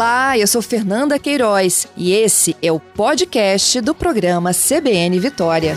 Olá, 0.00 0.38
eu 0.38 0.46
sou 0.46 0.62
Fernanda 0.62 1.18
Queiroz 1.18 1.86
e 1.94 2.12
esse 2.12 2.56
é 2.62 2.72
o 2.72 2.80
podcast 2.80 3.82
do 3.82 3.94
programa 3.94 4.50
CBN 4.54 5.20
Vitória. 5.20 5.76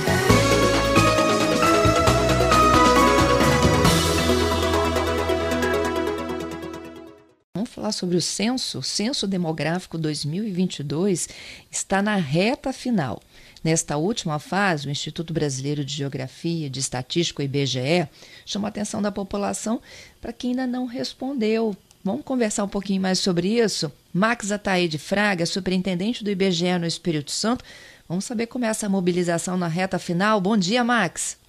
Vamos 7.53 7.69
falar 7.69 7.91
sobre 7.91 8.15
o 8.15 8.21
censo. 8.21 8.79
O 8.79 8.81
Censo 8.81 9.27
Demográfico 9.27 9.97
2022 9.97 11.27
está 11.69 12.01
na 12.01 12.15
reta 12.15 12.71
final. 12.71 13.21
Nesta 13.61 13.97
última 13.97 14.39
fase, 14.39 14.87
o 14.87 14.89
Instituto 14.89 15.33
Brasileiro 15.33 15.83
de 15.83 15.93
Geografia, 15.93 16.69
de 16.69 16.79
Estatística, 16.79 17.43
IBGE, 17.43 18.07
chama 18.45 18.69
a 18.69 18.69
atenção 18.69 19.01
da 19.01 19.11
população 19.11 19.81
para 20.21 20.31
quem 20.31 20.51
ainda 20.51 20.65
não 20.65 20.85
respondeu. 20.85 21.75
Vamos 22.03 22.25
conversar 22.25 22.65
um 22.65 22.69
pouquinho 22.69 23.01
mais 23.01 23.19
sobre 23.19 23.47
isso? 23.47 23.89
Max 24.13 24.51
Ataíde 24.51 24.97
Fraga, 24.97 25.45
superintendente 25.45 26.21
do 26.21 26.29
IBGE 26.29 26.77
no 26.77 26.85
Espírito 26.85 27.31
Santo. 27.31 27.63
Vamos 28.09 28.25
saber 28.25 28.47
como 28.47 28.65
é 28.65 28.67
essa 28.67 28.89
mobilização 28.89 29.55
na 29.55 29.67
reta 29.67 29.97
final. 29.97 30.41
Bom 30.41 30.57
dia, 30.57 30.83
Max. 30.83 31.39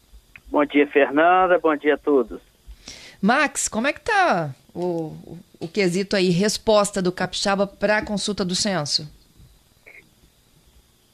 Bom 0.46 0.64
dia, 0.64 0.86
Fernanda. 0.86 1.58
Bom 1.58 1.74
dia 1.74 1.94
a 1.94 1.98
todos. 1.98 2.40
Max, 3.20 3.66
como 3.66 3.88
é 3.88 3.92
que 3.92 3.98
está 3.98 4.54
o, 4.72 5.16
o, 5.27 5.38
o 5.58 5.66
quesito 5.66 6.14
aí, 6.14 6.30
resposta 6.30 7.02
do 7.02 7.10
Capixaba 7.10 7.66
para 7.66 7.98
a 7.98 8.05
consulta 8.05 8.44
do 8.44 8.55
censo? 8.55 9.10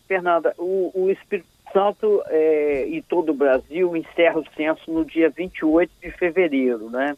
Fernanda, 0.06 0.54
o, 0.58 0.90
o 0.94 1.10
Espírito 1.10 1.48
Santo 1.72 2.22
é, 2.26 2.86
e 2.88 3.00
todo 3.00 3.30
o 3.30 3.34
Brasil 3.34 3.96
encerra 3.96 4.38
o 4.38 4.44
censo 4.54 4.92
no 4.92 5.02
dia 5.02 5.30
28 5.30 5.90
de 6.02 6.10
fevereiro, 6.10 6.90
né? 6.90 7.16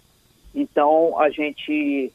Então, 0.55 1.19
a 1.19 1.31
gente, 1.31 2.13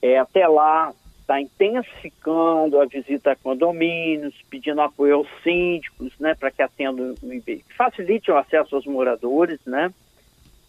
é, 0.00 0.18
até 0.18 0.46
lá, 0.46 0.92
está 1.20 1.40
intensificando 1.40 2.80
a 2.80 2.84
visita 2.84 3.32
a 3.32 3.36
condomínios, 3.36 4.34
pedindo 4.50 4.80
apoio 4.80 5.16
aos 5.16 5.28
síndicos, 5.42 6.12
né, 6.18 6.34
para 6.34 6.50
que 6.50 6.62
atendam 6.62 7.14
o 7.22 7.32
IBGE, 7.32 7.64
facilite 7.76 8.30
o 8.30 8.36
acesso 8.36 8.76
aos 8.76 8.86
moradores, 8.86 9.58
né, 9.64 9.92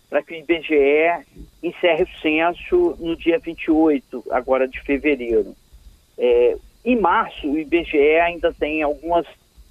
para 0.10 0.24
que 0.24 0.34
o 0.34 0.38
IBGE 0.38 1.26
encerre 1.62 2.04
o 2.04 2.20
censo 2.22 2.96
no 3.00 3.16
dia 3.16 3.38
28, 3.40 4.24
agora 4.32 4.68
de 4.68 4.80
fevereiro. 4.82 5.54
É, 6.18 6.58
em 6.86 6.96
março, 6.96 7.52
o 7.52 7.58
IBGE 7.58 8.20
ainda 8.20 8.54
tem 8.54 8.82
algumas 8.82 9.26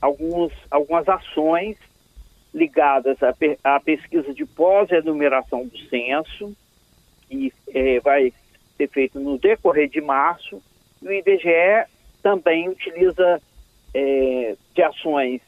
alguns, 0.04 0.52
algumas 0.70 1.08
ações 1.08 1.76
ligadas 2.52 3.16
à, 3.22 3.34
à 3.64 3.80
pesquisa 3.80 4.34
de 4.34 4.44
pós-enumeração 4.44 5.66
do 5.66 5.78
censo, 5.88 6.54
que 7.28 7.52
é, 7.72 8.00
vai 8.00 8.32
ser 8.76 8.88
feito 8.88 9.20
no 9.20 9.38
decorrer 9.38 9.88
de 9.88 10.00
março, 10.00 10.62
e 11.02 11.08
o 11.08 11.12
IBGE 11.12 11.86
também 12.22 12.68
utiliza 12.68 13.40
é, 13.92 14.56
de 14.74 14.82
ações 14.82 15.40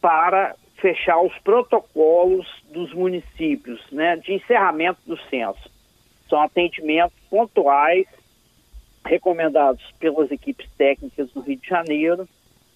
para 0.00 0.54
fechar 0.76 1.20
os 1.20 1.36
protocolos 1.38 2.46
dos 2.70 2.92
municípios 2.92 3.80
né, 3.92 4.16
de 4.16 4.34
encerramento 4.34 5.00
do 5.06 5.16
censo. 5.28 5.70
São 6.28 6.40
atendimentos 6.40 7.16
pontuais 7.28 8.06
recomendados 9.04 9.82
pelas 9.98 10.30
equipes 10.30 10.68
técnicas 10.76 11.30
do 11.32 11.40
Rio 11.40 11.56
de 11.56 11.68
Janeiro 11.68 12.28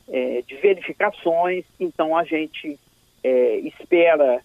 é, 0.08 0.42
de 0.46 0.54
verificações, 0.56 1.64
então 1.80 2.16
a 2.16 2.24
gente 2.24 2.78
é, 3.22 3.56
espera 3.58 4.42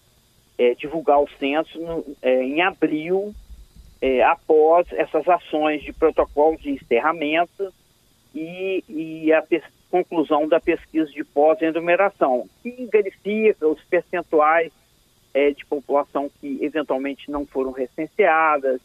é, 0.60 0.74
divulgar 0.74 1.18
o 1.18 1.28
censo 1.38 1.80
no, 1.80 2.04
é, 2.20 2.42
em 2.42 2.60
abril, 2.60 3.34
é, 4.02 4.22
após 4.22 4.86
essas 4.92 5.26
ações 5.26 5.82
de 5.82 5.90
protocolo 5.90 6.58
de 6.58 6.70
encerramento 6.70 7.72
e, 8.34 8.84
e 8.86 9.32
a 9.32 9.42
conclusão 9.90 10.46
da 10.46 10.60
pesquisa 10.60 11.10
de 11.10 11.24
pós-enumeração, 11.24 12.46
que 12.62 12.86
verifica 12.92 13.66
os 13.66 13.82
percentuais 13.84 14.70
é, 15.32 15.50
de 15.50 15.64
população 15.64 16.30
que 16.38 16.58
eventualmente 16.60 17.30
não 17.30 17.46
foram 17.46 17.70
recenseadas. 17.72 18.82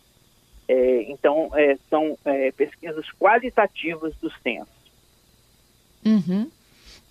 então, 1.07 1.51
são 1.89 2.17
pesquisas 2.55 3.05
qualitativas 3.19 4.15
do 4.15 4.31
censo. 4.41 4.67
Uhum. 6.05 6.49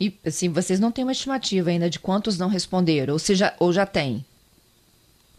E 0.01 0.13
assim, 0.25 0.49
vocês 0.49 0.81
não 0.81 0.91
têm 0.91 1.05
uma 1.05 1.13
estimativa 1.13 1.71
ainda 1.71 1.89
de 1.89 2.01
quantos 2.01 2.39
não 2.39 2.49
responderam, 2.49 3.13
ou, 3.13 3.19
seja, 3.19 3.55
ou 3.61 3.73
já 3.73 3.87
tem? 3.87 4.25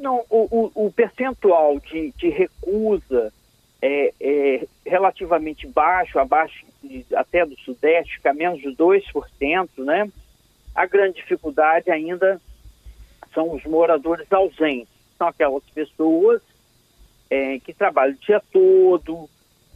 Não, 0.05 0.23
o, 0.29 0.71
o, 0.75 0.85
o 0.85 0.91
percentual 0.91 1.79
de, 1.79 2.11
de 2.11 2.29
recusa 2.29 3.33
é, 3.81 4.13
é, 4.21 4.67
relativamente 4.85 5.65
baixo, 5.65 6.19
abaixo 6.19 6.63
de, 6.83 7.03
até 7.15 7.43
do 7.43 7.59
Sudeste, 7.61 8.17
fica 8.17 8.31
menos 8.31 8.61
de 8.61 8.67
2%, 8.67 9.67
né? 9.79 10.07
A 10.75 10.85
grande 10.85 11.15
dificuldade 11.15 11.89
ainda 11.89 12.39
são 13.33 13.51
os 13.51 13.63
moradores 13.63 14.31
ausentes. 14.31 14.93
São 15.17 15.27
aquelas 15.27 15.63
pessoas 15.73 16.39
é, 17.27 17.57
que 17.57 17.73
trabalham 17.73 18.13
o 18.13 18.19
dia 18.19 18.39
todo, 18.53 19.27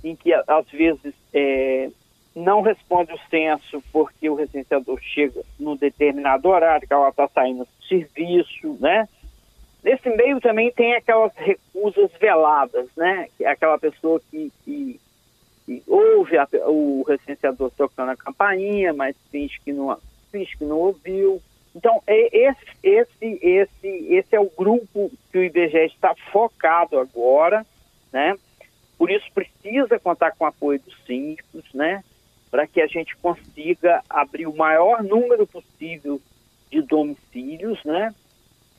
em 0.03 0.15
que 0.15 0.31
às 0.31 0.69
vezes 0.69 1.15
é, 1.33 1.89
não 2.35 2.61
responde 2.61 3.13
o 3.13 3.29
censo 3.31 3.83
porque 3.91 4.29
o 4.29 4.35
recenseador 4.35 4.99
chega 5.01 5.41
no 5.59 5.75
determinado 5.75 6.49
horário 6.49 6.87
que 6.87 6.93
ela 6.93 7.09
está 7.09 7.27
saindo 7.29 7.63
do 7.65 7.87
serviço, 7.87 8.77
né? 8.79 9.09
Nesse 9.83 10.09
meio 10.09 10.39
também 10.41 10.71
tem 10.71 10.95
aquelas 10.95 11.33
recusas 11.35 12.11
veladas, 12.19 12.87
né? 12.97 13.27
Aquela 13.45 13.77
pessoa 13.79 14.19
que, 14.29 14.51
que, 14.63 14.99
que 15.65 15.83
ouve 15.87 16.37
a, 16.37 16.47
o 16.67 17.03
recenseador 17.07 17.71
tocando 17.71 18.09
a 18.09 18.17
campainha, 18.17 18.93
mas 18.93 19.15
finge 19.31 19.59
que 19.63 19.71
não, 19.71 19.97
finge 20.31 20.57
que 20.57 20.65
não 20.65 20.77
ouviu. 20.77 21.41
Então, 21.75 22.01
é 22.07 22.49
esse, 22.49 22.65
esse, 22.83 23.39
esse, 23.41 23.87
esse 23.87 24.35
é 24.35 24.39
o 24.39 24.49
grupo 24.49 25.11
que 25.31 25.37
o 25.37 25.43
IBGE 25.43 25.85
está 25.85 26.13
focado 26.31 26.99
agora, 26.99 27.65
né? 28.11 28.35
Por 28.97 29.09
isso 29.09 29.31
precisa 29.33 29.97
contar 29.97 30.31
com 30.31 30.43
o 30.43 30.47
apoio 30.47 30.79
dos 30.79 30.97
síndicos, 31.05 31.63
né? 31.73 32.03
para 32.49 32.67
que 32.67 32.81
a 32.81 32.87
gente 32.87 33.15
consiga 33.17 34.03
abrir 34.09 34.47
o 34.47 34.55
maior 34.55 35.03
número 35.03 35.45
possível 35.45 36.19
de 36.69 36.81
domicílios, 36.81 37.83
né? 37.83 38.13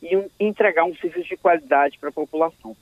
E 0.03 0.25
entregar 0.39 0.85
um 0.85 0.95
serviço 0.97 1.29
de 1.29 1.37
qualidade 1.37 1.99
para 1.99 2.09
a 2.09 2.13
população. 2.13 2.77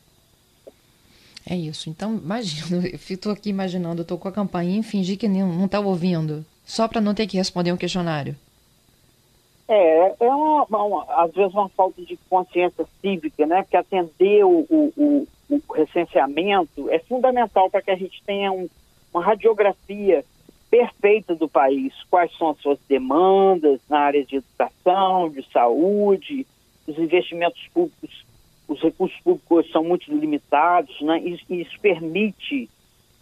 É 1.48 1.56
isso. 1.56 1.88
Então, 1.88 2.14
imagina, 2.16 2.86
eu 2.88 2.94
estou 2.94 3.32
aqui 3.32 3.50
imaginando, 3.50 4.02
estou 4.02 4.18
com 4.18 4.28
a 4.28 4.32
campainha 4.32 4.80
e 4.80 4.82
fingir 4.82 5.16
que 5.16 5.28
não 5.28 5.64
está 5.64 5.80
ouvindo, 5.80 6.44
só 6.64 6.86
para 6.86 7.00
não 7.00 7.14
ter 7.14 7.26
que 7.26 7.36
responder 7.36 7.72
um 7.72 7.76
questionário. 7.76 8.36
É, 9.66 10.14
é 10.20 10.28
uma, 10.28 10.64
uma, 10.64 11.04
às 11.22 11.32
vezes 11.32 11.52
uma 11.52 11.68
falta 11.68 12.00
de 12.02 12.16
consciência 12.30 12.86
cívica, 13.00 13.46
né? 13.46 13.62
Porque 13.62 13.76
atender 13.76 14.44
o, 14.44 14.66
o, 14.68 14.92
o, 14.96 15.28
o 15.50 15.72
recenseamento 15.72 16.88
é 16.90 16.98
fundamental 17.00 17.68
para 17.68 17.82
que 17.82 17.90
a 17.90 17.96
gente 17.96 18.22
tenha 18.24 18.50
um, 18.50 18.68
uma 19.12 19.22
radiografia 19.22 20.24
perfeita 20.70 21.34
do 21.34 21.48
país, 21.48 21.92
quais 22.10 22.34
são 22.36 22.50
as 22.50 22.58
suas 22.58 22.78
demandas 22.88 23.80
na 23.88 24.00
área 24.00 24.24
de 24.24 24.36
educação, 24.36 25.30
de 25.30 25.42
saúde, 25.50 26.46
os 26.88 26.98
investimentos 26.98 27.60
públicos, 27.68 28.24
os 28.66 28.80
recursos 28.80 29.18
públicos 29.20 29.70
são 29.70 29.84
muito 29.84 30.10
limitados, 30.10 31.00
né? 31.02 31.20
Isso, 31.20 31.44
isso 31.52 31.78
permite 31.80 32.68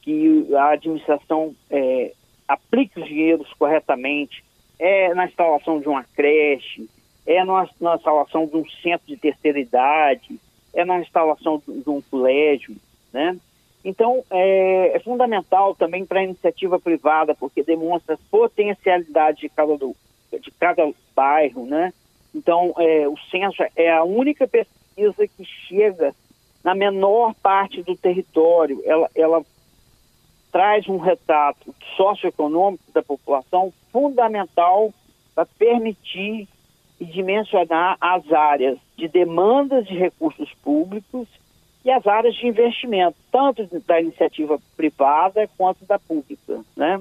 que 0.03 0.55
a 0.55 0.71
administração 0.71 1.55
é, 1.69 2.13
aplique 2.47 3.01
os 3.01 3.09
dinheiros 3.09 3.53
corretamente, 3.55 4.45
é 4.79 5.13
na 5.15 5.27
instalação 5.27 5.81
de 5.81 5.89
uma 5.89 6.05
creche, 6.05 6.89
é 7.27 7.45
na, 7.45 7.69
na 7.81 7.97
instalação 7.97 8.47
de 8.47 8.57
um 8.57 8.65
centro 8.83 9.07
de 9.09 9.17
terceira 9.17 9.59
idade, 9.59 10.39
é 10.73 10.85
na 10.85 11.01
instalação 11.01 11.61
de, 11.67 11.81
de 11.81 11.91
um 11.91 12.01
colégio, 12.03 12.77
né? 13.13 13.37
Então, 13.85 14.25
é, 14.31 14.97
é 14.97 15.01
fundamental 15.01 15.75
também 15.75 16.05
para 16.05 16.21
a 16.21 16.25
iniciativa 16.25 16.79
privada, 16.79 17.35
porque 17.35 17.63
demonstra 17.63 18.15
a 18.15 18.19
potencialidade 18.31 19.41
de 19.41 19.49
cada, 19.49 19.77
de 19.77 20.51
cada 20.59 20.93
bairro, 21.15 21.67
né? 21.67 21.93
Então, 22.35 22.75
é, 22.79 23.09
o 23.09 23.17
censo 23.31 23.63
é 23.75 23.91
a 23.91 24.05
única 24.05 24.47
pesquisa 24.47 25.27
que 25.27 25.45
chega 25.45 26.15
na 26.63 26.75
menor 26.75 27.35
parte 27.35 27.83
do 27.83 27.97
território. 27.97 28.83
Ela, 28.85 29.11
ela 29.15 29.45
traz 30.51 30.89
um 30.89 30.99
retrato 30.99 31.75
socioeconômico 31.97 32.85
da 32.93 33.03
população 33.03 33.73
fundamental 33.93 34.93
para 35.35 35.47
permitir 35.59 36.49
e 36.99 37.05
dimensionar 37.05 37.97
as 38.01 38.33
áreas 38.33 38.79
de 38.97 39.07
demandas 39.07 39.87
de 39.87 39.95
recursos 39.95 40.53
públicos 40.63 41.29
e 41.85 41.91
as 41.91 42.07
áreas 42.07 42.35
de 42.35 42.47
investimento, 42.47 43.17
tanto 43.31 43.65
da 43.87 44.01
iniciativa 44.01 44.59
privada 44.77 45.49
quanto 45.57 45.85
da 45.85 45.99
pública, 45.99 46.65
né? 46.77 47.01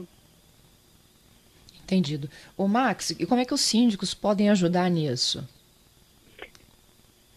Entendido. 1.85 2.27
O 2.57 2.67
Max, 2.67 3.11
e 3.11 3.25
como 3.25 3.39
é 3.39 3.45
que 3.45 3.53
os 3.53 3.61
síndicos 3.61 4.13
podem 4.13 4.49
ajudar 4.49 4.89
nisso? 4.89 5.47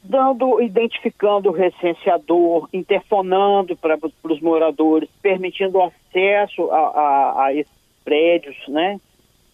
dando, 0.08 0.60
identificando 0.62 1.50
o 1.50 1.52
recenseador, 1.52 2.66
interfonando 2.72 3.76
para 3.76 3.98
os 4.22 4.40
moradores, 4.40 5.08
permitindo 5.20 5.82
acesso 5.82 6.70
a, 6.70 6.78
a, 6.78 7.44
a 7.44 7.54
esses 7.54 7.72
prédios, 8.02 8.56
né? 8.68 8.98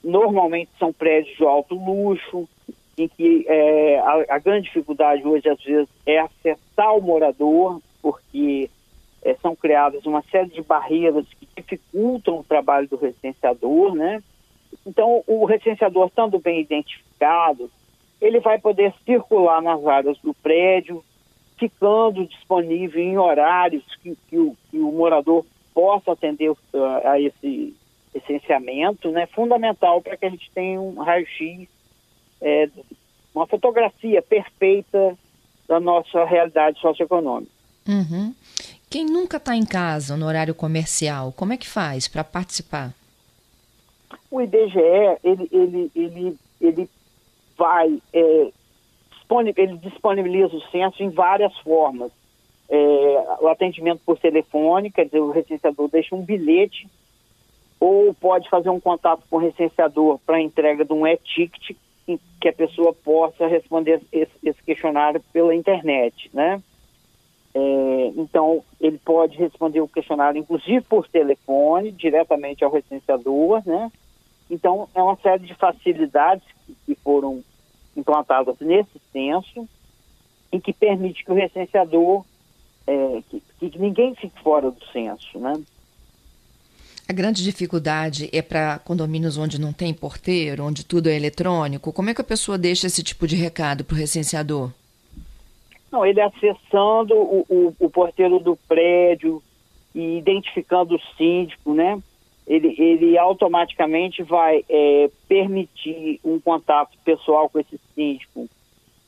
Normalmente 0.03 0.71
são 0.79 0.93
prédios 0.93 1.37
de 1.37 1.45
alto 1.45 1.75
luxo, 1.75 2.49
em 2.97 3.09
que 3.09 3.45
é, 3.49 3.99
a, 3.99 4.37
a, 4.37 4.39
grande 4.39 4.67
dificuldade 4.67 5.27
hoje, 5.27 5.49
às 5.49 5.61
vezes, 5.61 5.89
é 6.07 6.21
acessar 6.21 6.95
o 6.97 7.03
morador, 7.03 7.81
porque 8.01 8.71
é, 9.23 9.35
são 9.43 9.57
criadas 9.57 10.07
uma 10.07 10.23
série 10.31 10.51
de 10.51 10.63
barreiras 10.63 11.27
que 11.41 11.49
dificultam 11.57 12.39
o 12.39 12.45
trabalho 12.45 12.87
do 12.87 12.97
recenseador, 12.97 13.97
né? 13.97 14.23
Então, 14.87 15.23
o 15.27 15.45
recenseador, 15.45 16.09
estando 16.09 16.39
bem 16.39 16.61
identificado, 16.61 17.71
ele 18.21 18.41
vai 18.41 18.59
poder 18.59 18.93
circular 19.05 19.61
nas 19.63 19.85
áreas 19.87 20.19
do 20.19 20.33
prédio, 20.35 21.05
ficando 21.59 22.27
disponível 22.27 23.03
em 23.03 23.19
horários 23.19 23.85
que, 24.03 24.17
que, 24.29 24.39
o, 24.39 24.57
que 24.71 24.79
o, 24.79 24.91
morador 24.93 25.45
possa 25.73 26.13
atender 26.13 26.51
uh, 26.51 26.59
a 27.05 27.21
esse 27.21 27.75
licenciamento, 28.15 29.11
né? 29.11 29.27
Fundamental 29.27 30.01
para 30.01 30.17
que 30.17 30.27
a 30.27 30.31
gente 30.31 30.51
tenha 30.53 30.81
um 30.81 30.95
raio-x, 31.03 31.69
é, 32.41 32.69
uma 33.35 33.47
fotografia 33.47 34.23
perfeita 34.23 35.19
da 35.69 35.81
nossa 35.81 36.25
realidade 36.25 36.81
socioeconômica. 36.81 37.51
Uhum. 37.89 38.35
Quem 38.89 39.05
nunca 39.05 39.39
está 39.39 39.57
em 39.57 39.65
casa 39.65 40.17
no 40.17 40.27
horário 40.27 40.55
comercial, 40.55 41.33
como 41.33 41.53
é 41.53 41.57
que 41.57 41.69
faz 41.69 42.07
para 42.07 42.23
participar? 42.23 42.95
O 44.35 44.41
IBGE, 44.43 44.81
ele, 45.23 45.49
ele, 45.53 45.91
ele, 45.95 46.37
ele 46.61 46.91
vai, 47.57 48.03
é, 48.13 48.51
ele 49.57 49.77
disponibiliza 49.77 50.57
o 50.57 50.71
censo 50.73 51.05
em 51.05 51.09
várias 51.09 51.57
formas. 51.59 52.11
É, 52.69 52.77
o 53.41 53.47
atendimento 53.47 54.01
por 54.05 54.19
telefone, 54.19 54.91
quer 54.91 55.05
dizer, 55.05 55.21
o 55.21 55.31
recenseador 55.31 55.89
deixa 55.89 56.17
um 56.17 56.25
bilhete 56.25 56.89
ou 57.79 58.13
pode 58.13 58.51
fazer 58.51 58.71
um 58.71 58.81
contato 58.81 59.23
com 59.31 59.37
o 59.37 59.39
recenseador 59.39 60.19
para 60.27 60.41
entrega 60.41 60.85
de 60.85 60.93
um 60.93 61.07
e-ticket 61.07 61.77
que 62.41 62.49
a 62.49 62.53
pessoa 62.53 62.93
possa 62.93 63.47
responder 63.47 64.03
esse, 64.11 64.33
esse 64.43 64.61
questionário 64.65 65.23
pela 65.33 65.55
internet, 65.55 66.29
né? 66.35 66.61
É, 67.55 68.13
então, 68.17 68.65
ele 68.81 68.99
pode 68.99 69.39
responder 69.39 69.81
o 69.81 69.87
questionário, 69.87 70.41
inclusive 70.41 70.81
por 70.81 71.07
telefone, 71.07 71.93
diretamente 71.93 72.65
ao 72.65 72.73
recenseador, 72.73 73.63
né? 73.65 73.93
Então, 74.51 74.89
é 74.95 75.03
uma 75.03 75.17
série 75.17 75.47
de 75.47 75.55
facilidades 75.55 76.47
que 76.87 76.95
foram 76.97 77.43
implantadas 77.97 78.57
nesse 78.61 79.01
censo 79.13 79.69
e 80.53 80.61
que 80.61 80.73
permite 80.73 81.25
que 81.25 81.33
o 81.33 81.35
recenseador, 81.35 82.25
é, 82.87 83.23
que, 83.29 83.43
que, 83.71 83.79
ninguém 83.79 84.15
fique 84.15 84.41
fora 84.41 84.71
do 84.71 84.85
censo, 84.87 85.39
né? 85.39 85.55
A 87.09 87.13
grande 87.13 87.43
dificuldade 87.43 88.31
é 88.33 88.41
para 88.41 88.79
condomínios 88.79 89.37
onde 89.37 89.61
não 89.61 89.73
tem 89.73 89.93
porteiro, 89.93 90.65
onde 90.65 90.85
tudo 90.85 91.09
é 91.09 91.17
eletrônico. 91.17 91.93
Como 91.93 92.09
é 92.09 92.15
que 92.15 92.21
a 92.21 92.25
pessoa 92.25 92.57
deixa 92.57 92.87
esse 92.87 93.03
tipo 93.03 93.27
de 93.27 93.37
recado 93.37 93.85
para 93.85 93.95
o 93.95 93.99
recenseador? 93.99 94.71
Não, 95.93 96.05
ele 96.05 96.21
acessando 96.21 97.15
o, 97.15 97.45
o, 97.49 97.75
o 97.79 97.91
porteiro 97.91 98.39
do 98.39 98.57
prédio 98.69 99.43
e 99.95 100.19
identificando 100.19 100.97
o 100.97 101.17
síndico, 101.17 101.75
né? 101.75 102.03
Ele, 102.47 102.75
ele 102.79 103.17
automaticamente 103.17 104.23
vai 104.23 104.65
é, 104.69 105.11
permitir 105.27 106.21
um 106.25 106.39
contato 106.39 106.97
pessoal 107.05 107.49
com 107.49 107.59
esse 107.59 107.81
síndico 107.95 108.49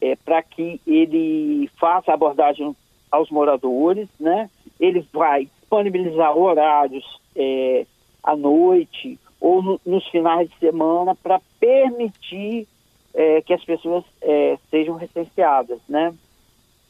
é, 0.00 0.16
para 0.16 0.42
que 0.42 0.80
ele 0.86 1.70
faça 1.78 2.12
abordagem 2.12 2.74
aos 3.10 3.30
moradores, 3.30 4.08
né? 4.18 4.50
Ele 4.80 5.06
vai 5.12 5.44
disponibilizar 5.44 6.36
horários 6.36 7.04
é, 7.34 7.86
à 8.22 8.34
noite 8.34 9.18
ou 9.40 9.62
no, 9.62 9.80
nos 9.84 10.06
finais 10.08 10.48
de 10.48 10.58
semana 10.58 11.14
para 11.14 11.40
permitir 11.60 12.66
é, 13.14 13.42
que 13.42 13.52
as 13.52 13.64
pessoas 13.64 14.04
é, 14.22 14.58
sejam 14.70 14.96
recenseadas, 14.96 15.80
né? 15.88 16.14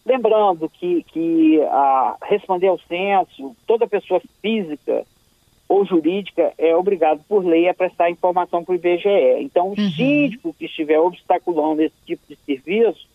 Lembrando 0.04 0.68
que, 0.68 1.02
que 1.04 1.60
a, 1.62 2.16
responder 2.22 2.68
ao 2.68 2.78
censo, 2.78 3.56
toda 3.66 3.88
pessoa 3.88 4.20
física 4.40 5.04
ou 5.68 5.84
jurídica 5.84 6.52
é 6.56 6.74
obrigado 6.76 7.22
por 7.28 7.44
lei 7.44 7.68
a 7.68 7.74
prestar 7.74 8.10
informação 8.10 8.64
para 8.64 8.72
o 8.72 8.76
IBGE. 8.76 9.40
Então, 9.40 9.68
o 9.68 9.80
uhum. 9.80 9.90
síndico 9.90 10.54
que 10.54 10.66
estiver 10.66 10.98
obstaculando 10.98 11.82
esse 11.82 11.96
tipo 12.06 12.22
de 12.28 12.36
serviço 12.46 13.06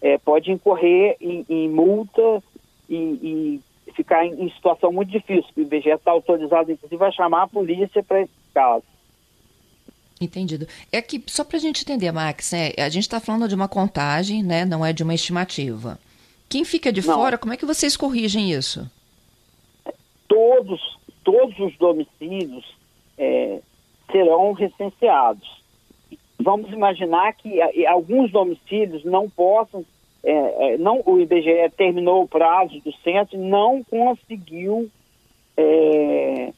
é, 0.00 0.16
pode 0.18 0.50
incorrer 0.50 1.16
em, 1.20 1.44
em 1.48 1.68
multa 1.68 2.42
e, 2.88 3.60
e 3.86 3.92
ficar 3.92 4.24
em, 4.24 4.44
em, 4.44 4.50
situação 4.50 4.92
muito 4.92 5.10
difícil. 5.10 5.50
O 5.56 5.60
IBGE 5.60 5.90
está 5.90 6.12
autorizado, 6.12 6.70
inclusive, 6.70 7.04
a 7.04 7.10
chamar 7.10 7.42
a 7.42 7.48
polícia 7.48 8.02
para 8.02 8.22
esse 8.22 8.32
caso. 8.54 8.84
Entendido. 10.20 10.68
É 10.92 11.02
que, 11.02 11.20
só 11.26 11.42
para 11.42 11.56
a 11.56 11.60
gente 11.60 11.82
entender, 11.82 12.12
Max, 12.12 12.52
né, 12.52 12.70
a 12.78 12.88
gente 12.88 13.02
está 13.02 13.18
falando 13.18 13.48
de 13.48 13.56
uma 13.56 13.66
contagem, 13.66 14.40
né, 14.40 14.64
não 14.64 14.86
é 14.86 14.92
de 14.92 15.02
uma 15.02 15.14
estimativa. 15.14 15.98
Quem 16.48 16.64
fica 16.64 16.92
de 16.92 17.04
não. 17.04 17.14
fora, 17.14 17.36
como 17.36 17.52
é 17.52 17.56
que 17.56 17.66
vocês 17.66 17.96
corrigem 17.96 18.52
isso? 18.52 18.88
Todos 20.28 21.01
todos 21.24 21.58
os 21.58 21.76
domicílios 21.76 22.64
é, 23.18 23.60
serão 24.10 24.52
recenseados. 24.52 25.62
Vamos 26.38 26.72
imaginar 26.72 27.32
que 27.34 27.60
alguns 27.86 28.30
domicílios 28.30 29.04
não 29.04 29.30
possam, 29.30 29.84
é, 30.24 30.74
é 30.74 30.78
não, 30.78 31.02
o 31.06 31.20
IBGE 31.20 31.70
terminou 31.76 32.22
o 32.22 32.28
prazo 32.28 32.80
do 32.80 32.92
censo 32.98 33.36
e 33.36 33.38
não 33.38 33.82
conseguiu 33.84 34.90
é, 35.56 36.52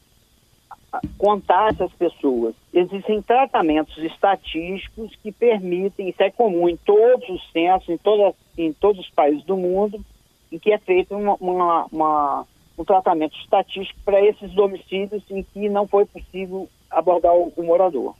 contar 1.17 1.71
essas 1.71 1.91
pessoas. 1.93 2.55
Existem 2.73 3.21
tratamentos 3.21 3.97
estatísticos 3.97 5.15
que 5.21 5.31
permitem, 5.31 6.09
isso 6.09 6.21
é 6.23 6.31
comum 6.31 6.67
em 6.67 6.77
todos 6.77 7.27
os 7.29 7.51
censos, 7.51 7.89
em, 7.89 7.97
todas, 7.97 8.33
em 8.57 8.73
todos 8.73 9.01
os 9.01 9.09
países 9.11 9.43
do 9.43 9.57
mundo, 9.57 10.03
em 10.51 10.57
que 10.57 10.71
é 10.71 10.77
feita 10.77 11.15
uma, 11.15 11.35
uma, 11.35 11.85
uma 11.91 12.47
um 12.77 12.83
tratamento 12.83 13.37
estatístico 13.39 13.99
para 14.03 14.23
esses 14.23 14.51
domicílios 14.51 15.23
em 15.29 15.43
que 15.43 15.69
não 15.69 15.87
foi 15.87 16.05
possível 16.05 16.69
abordar 16.89 17.33
o, 17.33 17.51
o 17.55 17.63
morador. 17.63 18.15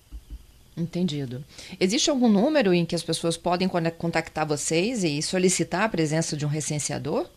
Entendido. 0.77 1.43
Existe 1.79 2.09
algum 2.09 2.27
número 2.27 2.73
em 2.73 2.85
que 2.85 2.95
as 2.95 3.03
pessoas 3.03 3.37
podem 3.37 3.67
contactar 3.97 4.45
vocês 4.45 5.03
e 5.03 5.21
solicitar 5.21 5.83
a 5.83 5.89
presença 5.89 6.35
de 6.35 6.45
um 6.45 6.49
recenseador? 6.49 7.27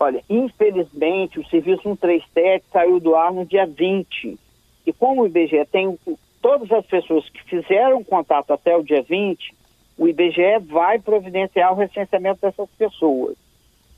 Olha, 0.00 0.22
infelizmente 0.28 1.38
o 1.38 1.46
serviço 1.48 1.82
137 1.82 2.64
saiu 2.72 2.98
do 2.98 3.14
ar 3.14 3.32
no 3.32 3.44
dia 3.44 3.66
20. 3.66 4.38
E 4.86 4.92
como 4.92 5.22
o 5.22 5.26
IBGE 5.26 5.64
tem 5.70 5.98
todas 6.40 6.70
as 6.72 6.84
pessoas 6.86 7.28
que 7.28 7.42
fizeram 7.44 8.02
contato 8.02 8.52
até 8.52 8.76
o 8.76 8.82
dia 8.82 9.02
20, 9.02 9.54
o 9.96 10.08
IBGE 10.08 10.58
vai 10.66 10.98
providenciar 10.98 11.72
o 11.72 11.76
recenseamento 11.76 12.40
dessas 12.40 12.68
pessoas. 12.76 13.36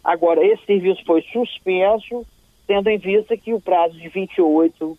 Agora, 0.07 0.47
esse 0.47 0.65
serviço 0.65 1.05
foi 1.05 1.21
suspenso, 1.33 2.25
tendo 2.65 2.89
em 2.89 2.97
vista 2.97 3.37
que 3.37 3.53
o 3.53 3.61
prazo 3.61 3.99
de 3.99 4.09
28 4.09 4.97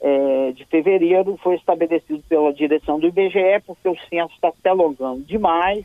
é, 0.00 0.52
de 0.52 0.64
fevereiro 0.64 1.38
foi 1.42 1.56
estabelecido 1.56 2.22
pela 2.26 2.50
direção 2.50 2.98
do 2.98 3.06
IBGE, 3.06 3.60
porque 3.66 3.86
o 3.86 3.96
censo 4.08 4.32
está 4.32 4.50
se 4.50 4.66
alongando 4.66 5.20
demais, 5.20 5.84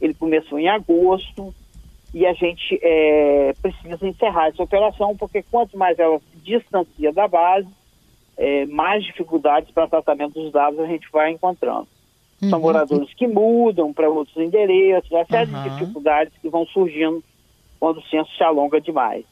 ele 0.00 0.14
começou 0.14 0.60
em 0.60 0.68
agosto, 0.68 1.52
e 2.14 2.24
a 2.24 2.32
gente 2.32 2.78
é, 2.80 3.52
precisa 3.60 4.06
encerrar 4.06 4.46
essa 4.46 4.62
operação, 4.62 5.16
porque 5.16 5.42
quanto 5.50 5.76
mais 5.76 5.98
ela 5.98 6.20
se 6.20 6.36
distancia 6.36 7.12
da 7.12 7.26
base, 7.26 7.66
é, 8.36 8.64
mais 8.66 9.02
dificuldades 9.02 9.72
para 9.72 9.88
tratamento 9.88 10.34
dos 10.34 10.52
dados 10.52 10.78
a 10.78 10.86
gente 10.86 11.08
vai 11.10 11.32
encontrando. 11.32 11.88
Uhum. 12.40 12.50
São 12.50 12.60
moradores 12.60 13.12
que 13.14 13.26
mudam 13.26 13.92
para 13.92 14.08
outros 14.08 14.36
endereços, 14.36 15.10
uma 15.10 15.24
série 15.24 15.50
uhum. 15.50 15.62
de 15.64 15.70
dificuldades 15.70 16.32
que 16.40 16.48
vão 16.48 16.64
surgindo 16.66 17.20
quando 17.84 17.98
o 17.98 18.02
censo 18.04 18.34
se 18.34 18.42
alonga 18.42 18.80
demais. 18.80 19.26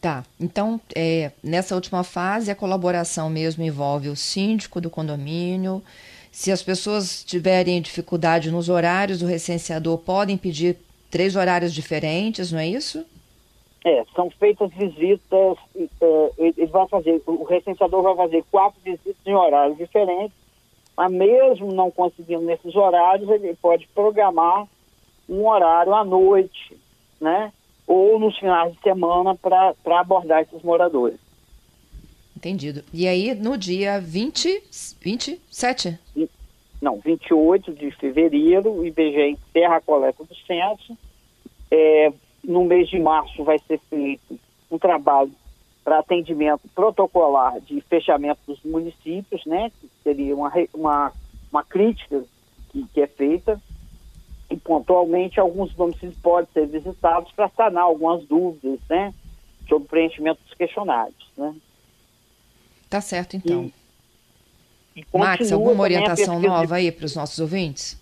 Tá, 0.00 0.22
então 0.38 0.80
é, 0.94 1.32
nessa 1.42 1.74
última 1.74 2.04
fase 2.04 2.52
a 2.52 2.54
colaboração 2.54 3.28
mesmo 3.28 3.64
envolve 3.64 4.08
o 4.08 4.14
síndico 4.14 4.80
do 4.80 4.88
condomínio. 4.88 5.82
Se 6.30 6.52
as 6.52 6.62
pessoas 6.62 7.24
tiverem 7.24 7.82
dificuldade 7.82 8.52
nos 8.52 8.68
horários, 8.68 9.22
o 9.22 9.26
recenseador 9.26 9.98
podem 9.98 10.36
pedir 10.36 10.76
três 11.10 11.34
horários 11.34 11.74
diferentes, 11.74 12.52
não 12.52 12.60
é 12.60 12.68
isso? 12.68 13.04
É, 13.84 14.04
são 14.14 14.30
feitas 14.30 14.70
visitas, 14.70 15.58
é, 16.00 16.30
ele 16.38 16.66
vai 16.66 16.86
fazer, 16.86 17.20
o 17.26 17.42
recenseador 17.42 18.02
vai 18.02 18.14
fazer 18.14 18.44
quatro 18.52 18.78
visitas 18.84 19.16
em 19.26 19.34
horários 19.34 19.76
diferentes, 19.76 20.36
mas 20.96 21.10
mesmo 21.10 21.72
não 21.72 21.90
conseguindo 21.90 22.42
nesses 22.42 22.76
horários, 22.76 23.28
ele 23.28 23.52
pode 23.56 23.88
programar 23.88 24.68
um 25.28 25.44
horário 25.48 25.92
à 25.92 26.04
noite, 26.04 26.85
né? 27.20 27.52
Ou 27.86 28.18
nos 28.18 28.36
finais 28.38 28.72
de 28.72 28.80
semana 28.80 29.34
para 29.34 29.74
abordar 30.00 30.42
esses 30.42 30.62
moradores. 30.62 31.18
Entendido. 32.36 32.84
E 32.92 33.08
aí, 33.08 33.34
no 33.34 33.56
dia 33.56 34.00
20, 34.00 34.62
27? 35.00 35.98
não, 36.80 36.98
28 36.98 37.72
de 37.72 37.90
fevereiro, 37.92 38.70
o 38.72 38.86
IBGE 38.86 39.30
encerra 39.30 39.76
a 39.76 39.80
coleta 39.80 40.24
do 40.24 40.34
censo. 40.34 40.96
É, 41.70 42.12
no 42.44 42.64
mês 42.64 42.88
de 42.88 42.98
março 42.98 43.42
vai 43.42 43.58
ser 43.58 43.80
feito 43.90 44.38
um 44.70 44.78
trabalho 44.78 45.32
para 45.82 45.98
atendimento 45.98 46.68
protocolar 46.74 47.60
de 47.60 47.80
fechamento 47.82 48.40
dos 48.46 48.62
municípios, 48.62 49.44
né? 49.46 49.70
Que 49.80 49.88
seria 50.02 50.34
uma, 50.34 50.52
uma, 50.74 51.12
uma 51.50 51.64
crítica 51.64 52.24
que, 52.70 52.86
que 52.92 53.00
é 53.00 53.06
feita. 53.06 53.60
E 54.48 54.56
pontualmente 54.56 55.40
alguns 55.40 55.74
domicílios 55.74 56.16
podem 56.18 56.48
ser 56.52 56.66
visitados 56.66 57.32
para 57.32 57.48
sanar 57.48 57.84
algumas 57.84 58.24
dúvidas, 58.24 58.78
né? 58.88 59.12
Sobre 59.68 59.84
o 59.84 59.88
preenchimento 59.88 60.40
dos 60.44 60.54
questionários, 60.54 61.30
né? 61.36 61.54
Tá 62.88 63.00
certo, 63.00 63.36
então. 63.36 63.70
E, 64.94 65.00
e 65.00 65.18
Max, 65.18 65.50
alguma 65.50 65.82
orientação 65.82 66.38
nova 66.38 66.66
de... 66.66 66.74
aí 66.74 66.92
para 66.92 67.06
os 67.06 67.16
nossos 67.16 67.38
ouvintes? 67.40 68.00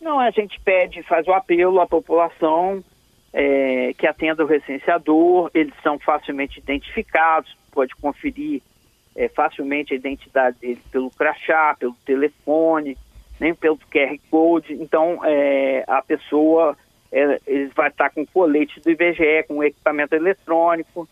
Não, 0.00 0.20
a 0.20 0.30
gente 0.30 0.60
pede, 0.60 1.02
faz 1.02 1.26
o 1.26 1.32
apelo 1.32 1.80
à 1.80 1.86
população 1.86 2.84
é, 3.32 3.92
que 3.98 4.06
atenda 4.06 4.44
o 4.44 4.46
recenseador, 4.46 5.50
eles 5.52 5.74
são 5.82 5.98
facilmente 5.98 6.58
identificados, 6.58 7.54
pode 7.70 7.94
conferir 7.96 8.62
é, 9.14 9.28
facilmente 9.28 9.92
a 9.92 9.96
identidade 9.96 10.56
deles 10.58 10.82
pelo 10.90 11.10
crachá, 11.10 11.76
pelo 11.78 11.94
telefone, 12.04 12.96
nem 13.38 13.54
pelo 13.54 13.78
QR 13.78 14.18
Code. 14.30 14.74
Então, 14.74 15.20
é, 15.24 15.84
a 15.86 16.02
pessoa 16.02 16.76
é, 17.12 17.38
vai 17.74 17.88
estar 17.88 18.10
com 18.10 18.26
colete 18.26 18.80
do 18.80 18.90
IBGE, 18.90 19.44
com 19.46 19.62
equipamento 19.62 20.14
eletrônico, 20.14 21.08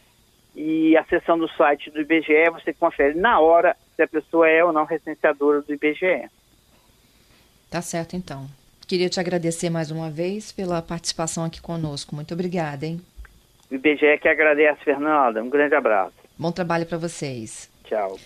e 0.55 0.97
acessando 0.97 1.45
o 1.45 1.49
site 1.49 1.91
do 1.91 2.01
IBGE, 2.01 2.51
você 2.53 2.73
confere 2.73 3.15
na 3.19 3.41
hora 3.41 3.77
se 3.97 4.03
a 4.03 4.07
pessoa 4.07 4.49
é 4.49 4.65
ou 4.65 4.73
não 4.73 4.85
recenseadora 4.85 5.63
do 5.63 5.73
IBGE. 5.73 6.29
Tá 7.71 7.83
certo, 7.83 8.15
então. 8.15 8.47
Queria 8.87 9.09
te 9.09 9.19
agradecer 9.19 9.71
mais 9.71 9.91
uma 9.91 10.11
vez 10.11 10.53
pela 10.53 10.81
participação 10.81 11.45
aqui 11.45 11.61
conosco. 11.61 12.15
Muito 12.15 12.35
obrigada, 12.35 12.87
hein? 12.87 13.01
O 13.71 13.75
IBGE 13.75 14.19
que 14.21 14.29
agradece, 14.29 14.85
Fernanda. 14.85 15.43
Um 15.43 15.51
grande 15.51 15.75
abraço. 15.75 16.15
Bom 16.39 16.53
trabalho 16.53 16.87
para 16.87 16.99
vocês. 16.99 17.69
Tchau. 17.85 18.19